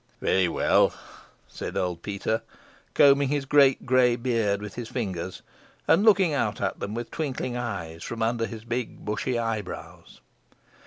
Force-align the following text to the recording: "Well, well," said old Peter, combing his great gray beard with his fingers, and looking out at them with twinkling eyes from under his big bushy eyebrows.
"Well, 0.19 0.51
well," 0.51 0.93
said 1.47 1.77
old 1.77 2.01
Peter, 2.01 2.41
combing 2.95 3.27
his 3.27 3.45
great 3.45 3.85
gray 3.85 4.15
beard 4.15 4.59
with 4.59 4.73
his 4.73 4.89
fingers, 4.89 5.43
and 5.87 6.03
looking 6.03 6.33
out 6.33 6.59
at 6.59 6.79
them 6.79 6.95
with 6.95 7.11
twinkling 7.11 7.55
eyes 7.55 8.01
from 8.03 8.23
under 8.23 8.47
his 8.47 8.65
big 8.65 9.05
bushy 9.05 9.37
eyebrows. 9.37 10.19